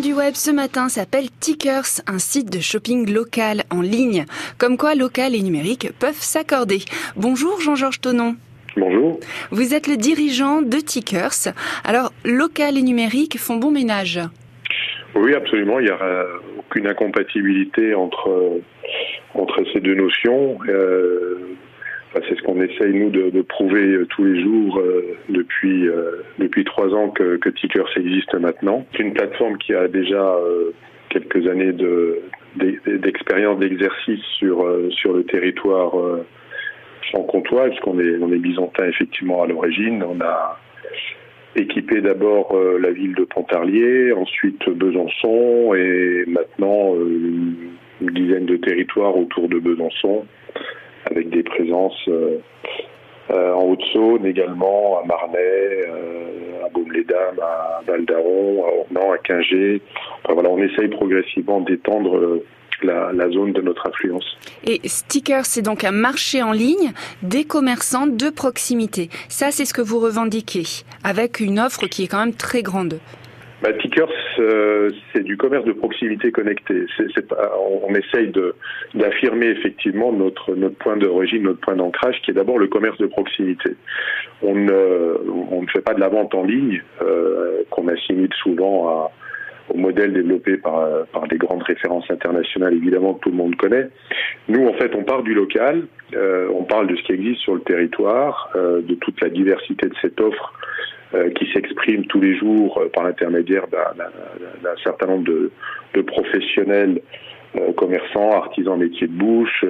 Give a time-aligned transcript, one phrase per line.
[0.00, 4.26] du web ce matin s'appelle Tickers, un site de shopping local en ligne.
[4.58, 6.80] Comme quoi local et numérique peuvent s'accorder.
[7.16, 8.36] Bonjour Jean-Georges Tonon.
[8.76, 9.20] Bonjour.
[9.52, 11.54] Vous êtes le dirigeant de Tickers.
[11.84, 14.20] Alors, local et numérique font bon ménage
[15.14, 15.78] Oui, absolument.
[15.78, 16.26] Il n'y a
[16.58, 18.60] aucune incompatibilité entre,
[19.34, 20.58] entre ces deux notions.
[20.68, 21.56] Euh,
[22.28, 26.64] c'est ce qu'on essaye nous de, prouver euh, tous les jours euh, depuis euh, depuis
[26.64, 28.86] trois ans que, que Tickers existe maintenant.
[28.92, 30.36] C'est une plateforme qui a déjà
[31.10, 32.20] quelques années de
[32.56, 35.92] d'expérience d'exercice sur sur le territoire
[37.10, 40.02] franc-comtois, puisqu'on est on est byzantin effectivement à l'origine.
[40.02, 40.58] On a
[41.54, 49.48] équipé d'abord la ville de Pontarlier, ensuite Besançon et maintenant une dizaine de territoires autour
[49.48, 50.26] de Besançon
[51.16, 52.38] avec des présences euh,
[53.30, 59.80] euh, en Haute-Saône également, à Marnay, euh, à Baume-les-Dames, à Val-d'Aron, à Ornans, à Quingé.
[60.28, 62.42] voilà, on essaye progressivement d'étendre
[62.82, 64.36] la, la, zone de notre influence.
[64.64, 66.92] Et Sticker, c'est donc un marché en ligne
[67.22, 69.08] des commerçants de proximité.
[69.28, 73.00] Ça, c'est ce que vous revendiquez, avec une offre qui est quand même très grande.
[73.62, 76.86] Bah, Tickers, euh, c'est du commerce de proximité connecté.
[77.82, 78.32] on, essaye
[78.94, 83.70] d'affirmer effectivement notre, point d'origine, notre point d'ancrage, qui est d'abord le commerce de proximité.
[84.42, 89.10] On ne, fait pas de la vente en ligne, euh, qu'on assimile souvent à,
[89.68, 90.88] au modèle développé par,
[91.28, 93.88] des grandes références internationales, évidemment, que tout le monde connaît.
[94.48, 97.54] Nous, en fait, on part du local, euh, on parle de ce qui existe sur
[97.54, 100.52] le territoire, de toute la diversité de cette offre
[101.36, 105.50] qui s'exprime tous les jours euh, par l'intermédiaire d'un certain nombre de,
[105.94, 107.00] de professionnels
[107.56, 109.64] euh, commerçants, artisans métiers de bouche,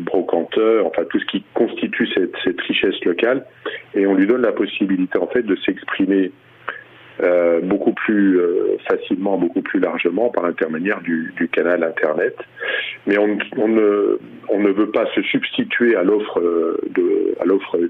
[0.00, 3.44] brocanteurs, enfin tout ce qui constitue cette, cette, richesse locale,
[3.94, 6.32] et on lui donne la possibilité en fait de s'exprimer
[7.22, 8.40] euh, beaucoup plus
[8.88, 12.36] facilement, beaucoup plus largement par l'intermédiaire du, du, canal Internet.
[13.06, 14.18] Mais on, on, ne,
[14.48, 16.40] on, ne, veut pas se substituer à l'offre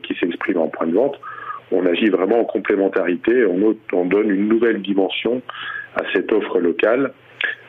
[0.03, 1.21] qui s'exprime en point de vente
[1.73, 5.43] on agit vraiment en complémentarité, on, on donne une nouvelle dimension
[5.95, 7.13] à cette offre locale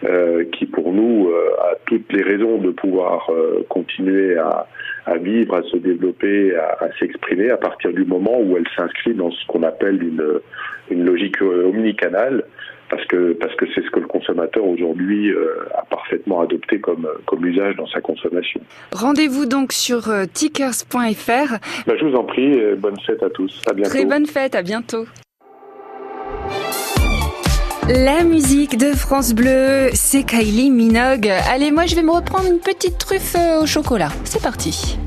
[0.03, 4.67] euh, qui pour nous euh, a toutes les raisons de pouvoir euh, continuer à,
[5.17, 9.31] vivre, à se développer, à, à s'exprimer à partir du moment où elle s'inscrit dans
[9.31, 10.39] ce qu'on appelle une,
[10.89, 12.44] une logique omnicanale
[12.91, 17.07] parce que parce que c'est ce que le consommateur aujourd'hui euh, a parfaitement adopté comme
[17.25, 18.62] comme usage dans sa consommation.
[18.91, 21.57] Rendez-vous donc sur euh, tickers.fr.
[21.88, 23.62] Bah, je vous en prie, bonne fête à tous.
[23.69, 23.90] À bientôt.
[23.90, 25.06] Très bonne fête, à bientôt.
[27.90, 31.28] La musique de France Bleu, c'est Kylie Minogue.
[31.51, 34.09] Allez, moi je vais me reprendre une petite truffe euh, au chocolat.
[34.24, 34.97] C'est parti.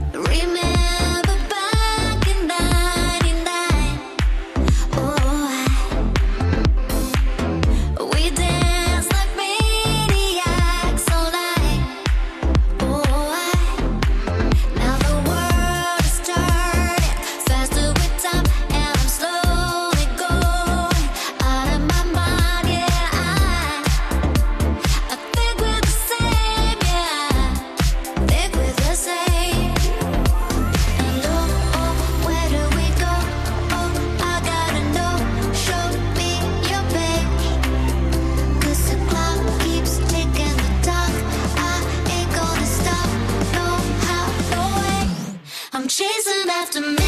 [45.97, 47.04] Chasing after me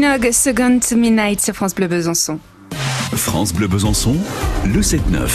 [0.00, 2.38] Minogue, Second Midnight sur France Bleu Besançon.
[3.12, 4.16] France Bleu Besançon,
[4.64, 5.28] le 7-9.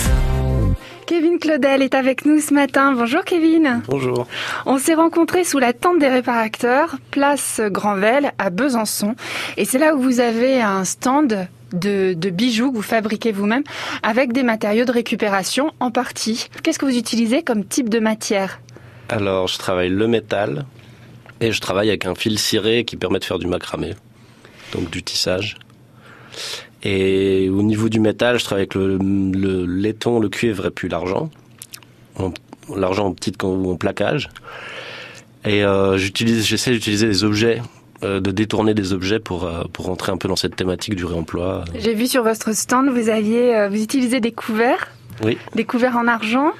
[1.05, 2.91] Kevin Claudel est avec nous ce matin.
[2.93, 3.83] Bonjour Kevin.
[3.87, 4.25] Bonjour.
[4.65, 9.13] On s'est rencontrés sous la tente des réparateurs, place Grandvel à Besançon.
[9.57, 13.63] Et c'est là où vous avez un stand de, de bijoux que vous fabriquez vous-même
[14.01, 16.47] avec des matériaux de récupération en partie.
[16.63, 18.59] Qu'est-ce que vous utilisez comme type de matière?
[19.09, 20.65] Alors, je travaille le métal
[21.39, 23.93] et je travaille avec un fil ciré qui permet de faire du macramé,
[24.73, 25.55] donc du tissage.
[26.83, 31.29] Et au niveau du métal, je travaille avec le, laiton, le cuivre et puis l'argent.
[32.17, 32.31] En-
[32.75, 34.27] L'argent en petite ou en plaquage.
[35.45, 37.61] Et euh, j'essaie d'utiliser des objets,
[38.03, 41.05] euh, de détourner des objets pour, euh, pour rentrer un peu dans cette thématique du
[41.05, 41.63] réemploi.
[41.77, 44.87] J'ai vu sur votre stand, vous aviez, vous utilisez des couverts,
[45.23, 46.51] Oui, des couverts en argent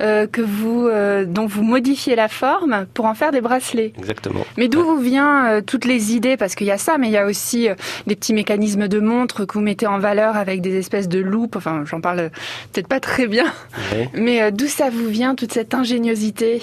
[0.00, 3.92] euh, que vous, euh, dont vous modifiez la forme pour en faire des bracelets.
[3.98, 4.44] exactement.
[4.56, 6.36] Mais d'où vous vient euh, toutes les idées?
[6.36, 7.68] Parce qu'il y a ça, mais il y a aussi
[8.06, 11.56] des petits mécanismes de montre que vous mettez en valeur avec des espèces de loupes.
[11.56, 12.30] Enfin, j'en parle
[12.72, 13.46] peut-être pas très bien,
[13.92, 14.08] Ouais.
[14.14, 16.62] mais d'où ça vous vient toute cette ingéniosité?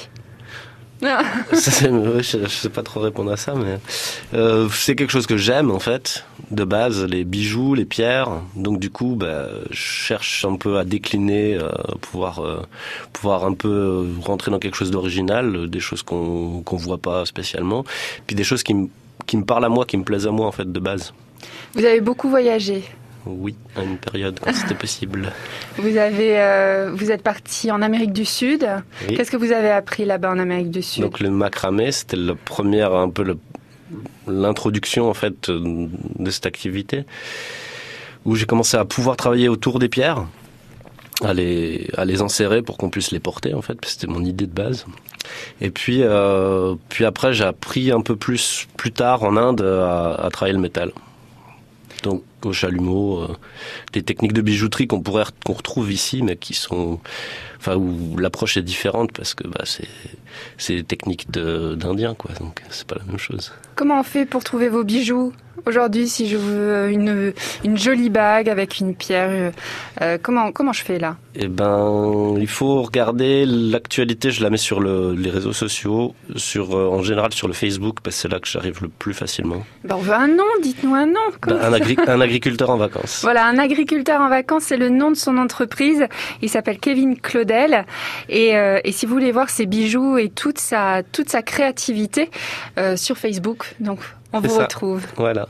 [1.54, 3.80] Ça, ouais, je, je sais pas trop répondre à ça, mais
[4.34, 8.30] euh, c'est quelque chose que j'aime en fait, de base, les bijoux, les pierres.
[8.56, 11.70] Donc du coup, bah, je cherche un peu à décliner, euh,
[12.02, 12.62] pouvoir, euh,
[13.14, 17.84] pouvoir un peu rentrer dans quelque chose d'original, des choses qu'on qu'on voit pas spécialement,
[18.28, 18.88] puis des choses qui me
[19.26, 21.14] qui me parlent à moi, qui me plaisent à moi en fait de base.
[21.74, 22.84] Vous avez beaucoup voyagé.
[23.26, 25.32] Oui, à une période quand c'était possible.
[25.78, 28.68] Vous avez, euh, vous êtes parti en Amérique du Sud.
[29.08, 29.16] Oui.
[29.16, 31.04] Qu'est-ce que vous avez appris là-bas en Amérique du Sud?
[31.04, 33.38] Donc le macramé, c'était la première, un peu
[34.28, 37.06] l'introduction en fait de cette activité,
[38.26, 40.26] où j'ai commencé à pouvoir travailler autour des pierres,
[41.24, 44.48] à les, à les enserrer pour qu'on puisse les porter en fait, c'était mon idée
[44.48, 44.86] de base.
[45.62, 50.16] Et puis, euh, puis après, j'ai appris un peu plus plus tard en Inde à,
[50.16, 50.92] à travailler le métal.
[52.04, 53.36] Donc au chalumeau, euh,
[53.94, 57.00] des techniques de bijouterie qu'on pourrait qu'on retrouve ici, mais qui sont,
[57.60, 59.88] enfin où l'approche est différente parce que bah, c'est
[60.58, 63.54] c'est des techniques d'indiens quoi, donc c'est pas la même chose.
[63.76, 65.34] Comment on fait pour trouver vos bijoux?
[65.66, 69.52] Aujourd'hui, si je veux une, une jolie bague avec une pierre, euh,
[70.02, 71.18] euh, comment, comment je fais là?
[71.36, 74.32] Eh ben, il faut regarder l'actualité.
[74.32, 77.98] Je la mets sur le- les réseaux sociaux, sur euh, en général sur le Facebook
[78.04, 79.64] parce que c'est là que j'arrive le plus facilement.
[79.86, 81.20] ben, On veut un nom, dites-nous un nom.
[81.48, 83.22] Ben, un, agri- un agriculteur en vacances.
[83.24, 86.06] Voilà, un agriculteur en vacances, c'est le nom de son entreprise.
[86.42, 87.86] Il s'appelle Kevin Claudel.
[88.28, 92.30] Et, euh, et si vous voulez voir ses bijoux et toute sa, toute sa créativité
[92.96, 94.00] sur Facebook, donc
[94.34, 94.64] on vous ça.
[94.64, 95.06] retrouve.
[95.16, 95.48] Voilà.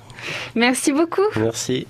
[0.56, 1.22] Merci beaucoup.
[1.38, 1.88] Merci.